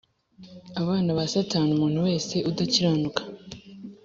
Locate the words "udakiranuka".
2.49-3.21